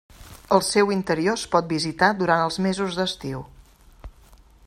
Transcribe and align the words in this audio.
El 0.55 0.61
seu 0.67 0.93
interior 0.95 1.37
es 1.41 1.43
pot 1.57 1.67
visitar 1.73 2.09
durant 2.23 2.47
els 2.47 2.59
mesos 2.69 2.99
d'estiu. 3.01 3.45